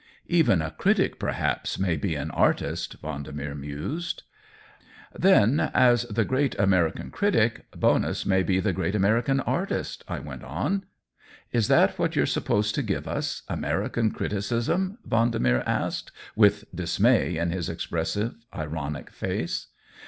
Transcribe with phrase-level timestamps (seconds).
[0.39, 4.23] "Even a critic perhaps may be an artist," Vendemer mused.
[5.13, 10.03] COLLABORATION 119 "Then, as the great American critic, Bonus may be the great American artist,"
[10.07, 10.85] I went on."
[11.59, 17.37] Is that what youVe supposed to give us —* American' criticism?'' Vendemer asked, with dismay
[17.37, 19.67] in his expressive, ironic face.